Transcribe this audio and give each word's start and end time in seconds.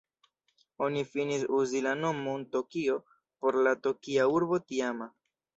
Oni 0.85 1.03
finis 1.09 1.43
uzi 1.57 1.83
la 1.87 1.93
nomon 1.99 2.47
"Tokio" 2.57 2.97
por 3.39 3.61
la 3.69 3.77
Tokia 3.89 4.29
Urbo 4.39 4.63
tiama. 4.73 5.13